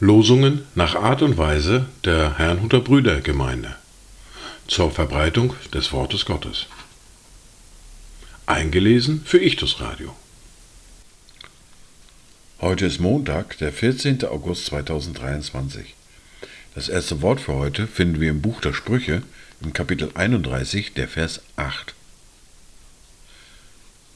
[0.00, 3.76] Losungen nach Art und Weise der Herrnhuter Brüdergemeinde
[4.66, 6.66] zur Verbreitung des Wortes Gottes.
[8.46, 10.16] Eingelesen für Ichtus Radio.
[12.60, 14.24] Heute ist Montag, der 14.
[14.24, 15.94] August 2023.
[16.74, 19.22] Das erste Wort für heute finden wir im Buch der Sprüche
[19.60, 21.94] im Kapitel 31, der Vers 8.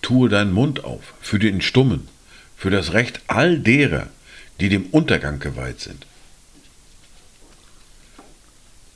[0.02, 2.08] Tue deinen Mund auf für den Stummen,
[2.56, 4.08] für das Recht all derer,
[4.60, 6.06] die dem Untergang geweiht sind.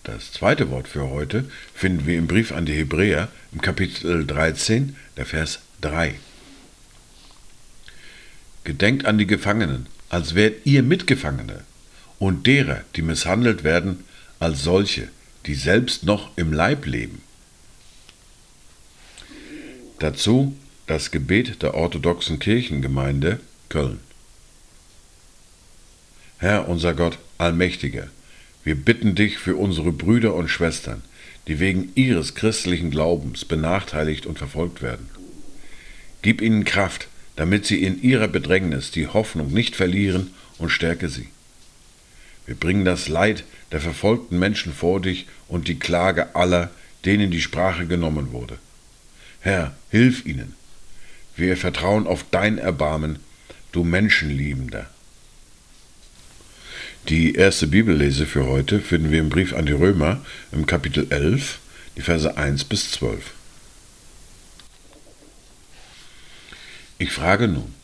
[0.04, 4.94] Das zweite Wort für heute finden wir im Brief an die Hebräer im Kapitel 13,
[5.16, 6.14] der Vers 3.
[8.62, 11.64] Gedenkt an die Gefangenen, als wärt ihr Mitgefangene,
[12.18, 14.04] und derer, die misshandelt werden,
[14.38, 15.08] als solche,
[15.46, 17.22] die selbst noch im Leib leben.
[19.98, 23.98] Dazu das Gebet der orthodoxen Kirchengemeinde Köln.
[26.38, 28.08] Herr unser Gott, Allmächtiger,
[28.62, 31.02] wir bitten dich für unsere Brüder und Schwestern,
[31.48, 35.08] die wegen ihres christlichen Glaubens benachteiligt und verfolgt werden.
[36.22, 41.28] Gib ihnen Kraft, damit sie in ihrer Bedrängnis die Hoffnung nicht verlieren und stärke sie.
[42.46, 46.70] Wir bringen das Leid der verfolgten Menschen vor dich und die Klage aller,
[47.04, 48.58] denen die Sprache genommen wurde.
[49.40, 50.54] Herr, hilf ihnen.
[51.36, 53.18] Wir vertrauen auf dein Erbarmen,
[53.72, 54.86] du Menschenliebender.
[57.10, 61.58] Die erste Bibellese für heute finden wir im Brief an die Römer im Kapitel 11,
[61.96, 63.32] die Verse 1 bis 12.
[66.98, 67.74] Ich frage nun,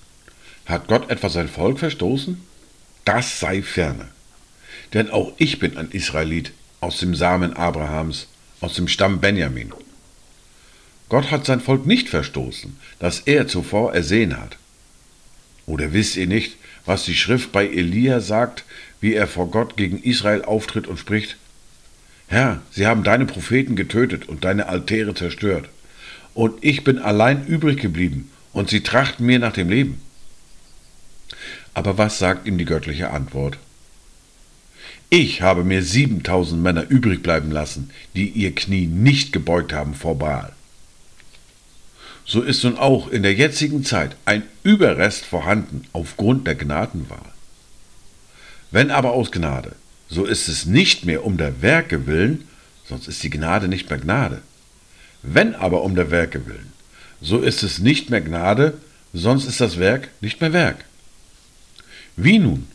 [0.64, 2.40] hat Gott etwa sein Volk verstoßen?
[3.04, 4.08] Das sei ferne.
[4.94, 8.28] Denn auch ich bin ein Israelit aus dem Samen Abrahams,
[8.62, 9.72] aus dem Stamm Benjamin.
[11.12, 14.56] Gott hat sein Volk nicht verstoßen, das er zuvor ersehen hat.
[15.66, 18.64] Oder wisst ihr nicht, was die Schrift bei Elia sagt,
[19.02, 21.36] wie er vor Gott gegen Israel auftritt und spricht,
[22.28, 25.68] Herr, sie haben deine Propheten getötet und deine Altäre zerstört,
[26.32, 30.00] und ich bin allein übrig geblieben, und sie trachten mir nach dem Leben.
[31.74, 33.58] Aber was sagt ihm die göttliche Antwort?
[35.10, 40.18] Ich habe mir siebentausend Männer übrig bleiben lassen, die ihr Knie nicht gebeugt haben vor
[40.18, 40.54] Baal.
[42.24, 47.32] So ist nun auch in der jetzigen Zeit ein Überrest vorhanden aufgrund der Gnadenwahl.
[48.70, 49.74] Wenn aber aus Gnade,
[50.08, 52.48] so ist es nicht mehr um der Werke willen,
[52.88, 54.42] sonst ist die Gnade nicht mehr Gnade.
[55.22, 56.72] Wenn aber um der Werke willen,
[57.20, 58.78] so ist es nicht mehr Gnade,
[59.12, 60.84] sonst ist das Werk nicht mehr Werk.
[62.16, 62.68] Wie nun?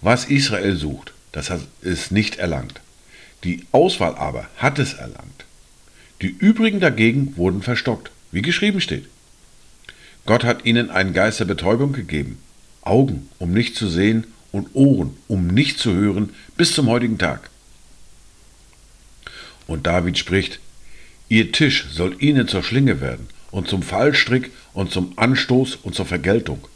[0.00, 2.80] Was Israel sucht, das hat es nicht erlangt.
[3.44, 5.44] Die Auswahl aber hat es erlangt.
[6.22, 9.06] Die übrigen dagegen wurden verstockt, wie geschrieben steht.
[10.26, 12.38] Gott hat ihnen einen Geist der Betäubung gegeben,
[12.82, 17.48] Augen, um nicht zu sehen, und Ohren, um nicht zu hören, bis zum heutigen Tag.
[19.66, 20.60] Und David spricht,
[21.28, 26.04] Ihr Tisch soll ihnen zur Schlinge werden und zum Fallstrick und zum Anstoß und zur
[26.06, 26.68] Vergeltung.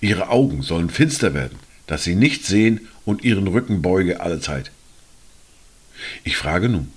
[0.00, 4.70] Ihre Augen sollen finster werden, dass sie nicht sehen und ihren Rücken beuge allezeit.
[6.22, 6.92] Ich frage nun,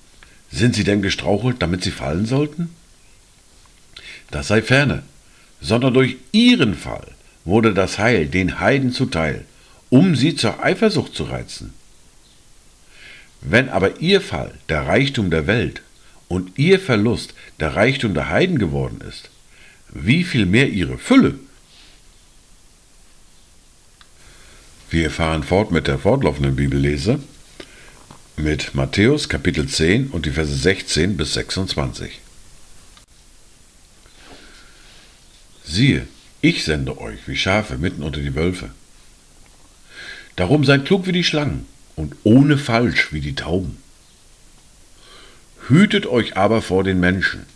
[0.52, 2.70] sind sie denn gestrauchelt, damit sie fallen sollten?
[4.32, 5.04] Das sei ferne,
[5.60, 7.06] sondern durch ihren Fall
[7.44, 9.44] wurde das Heil den Heiden zuteil,
[9.90, 11.74] um sie zur Eifersucht zu reizen.
[13.42, 15.82] Wenn aber ihr Fall der Reichtum der Welt
[16.28, 19.30] und ihr Verlust der Reichtum der Heiden geworden ist,
[19.90, 21.38] wie viel mehr ihre Fülle?
[24.90, 27.18] Wir fahren fort mit der fortlaufenden Bibellese
[28.36, 32.20] mit Matthäus Kapitel 10 und die Verse 16 bis 26.
[35.72, 36.06] Siehe,
[36.42, 38.68] ich sende euch wie Schafe mitten unter die Wölfe.
[40.36, 41.66] Darum seid klug wie die Schlangen
[41.96, 43.78] und ohne Falsch wie die Tauben.
[45.68, 47.46] Hütet euch aber vor den Menschen,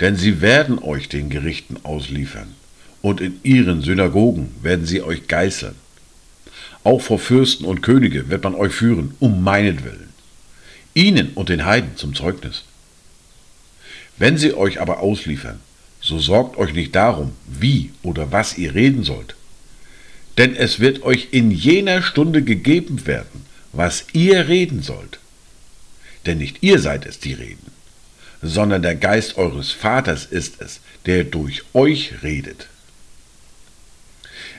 [0.00, 2.56] denn sie werden euch den Gerichten ausliefern,
[3.02, 5.76] und in ihren Synagogen werden sie euch geißeln.
[6.82, 10.08] Auch vor Fürsten und Könige wird man euch führen, um meinetwillen,
[10.92, 12.64] ihnen und den Heiden zum Zeugnis.
[14.18, 15.60] Wenn sie euch aber ausliefern,
[16.02, 19.36] so sorgt euch nicht darum, wie oder was ihr reden sollt.
[20.36, 25.20] Denn es wird euch in jener Stunde gegeben werden, was ihr reden sollt.
[26.26, 27.70] Denn nicht ihr seid es, die reden,
[28.42, 32.68] sondern der Geist eures Vaters ist es, der durch euch redet.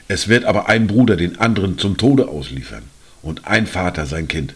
[0.08, 2.84] Es wird aber ein Bruder den anderen zum Tode ausliefern
[3.22, 4.54] und ein Vater sein Kind.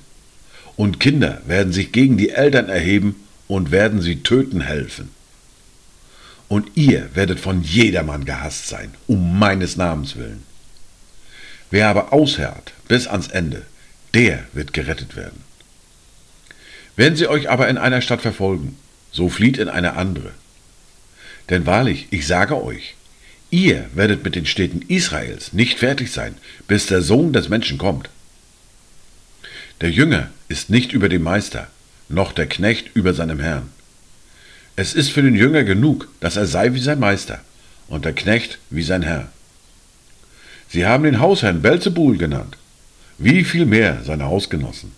[0.76, 5.10] Und Kinder werden sich gegen die Eltern erheben und werden sie töten helfen.
[6.48, 10.42] Und ihr werdet von jedermann gehasst sein, um meines Namens willen.
[11.70, 13.62] Wer aber ausherrt bis ans Ende,
[14.14, 15.42] der wird gerettet werden.
[16.96, 18.76] Wenn sie euch aber in einer Stadt verfolgen,
[19.12, 20.32] so flieht in eine andere.
[21.50, 22.94] Denn wahrlich, ich sage euch,
[23.50, 26.34] ihr werdet mit den Städten Israels nicht fertig sein,
[26.66, 28.10] bis der Sohn des Menschen kommt.
[29.80, 31.68] Der Jünger ist nicht über dem Meister,
[32.08, 33.70] noch der Knecht über seinem Herrn.
[34.78, 37.40] Es ist für den Jünger genug, dass er sei wie sein Meister
[37.88, 39.26] und der Knecht wie sein Herr.
[40.68, 42.56] Sie haben den Hausherrn Belzebul genannt.
[43.18, 44.92] Wie viel mehr seine Hausgenossen?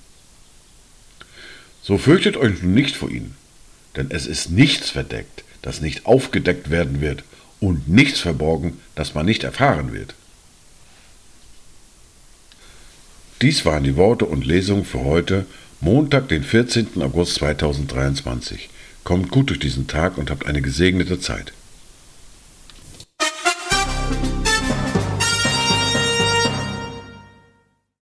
[1.81, 3.37] So fürchtet euch nun nicht vor ihnen,
[3.97, 7.25] denn es ist nichts verdeckt, das nicht aufgedeckt werden wird,
[7.59, 10.15] und nichts verborgen, das man nicht erfahren wird.
[13.41, 15.47] Dies waren die Worte und Lesungen für heute,
[15.81, 17.01] Montag, den 14.
[17.01, 18.69] August 2023.
[19.05, 21.53] Kommt gut durch diesen Tag und habt eine gesegnete Zeit.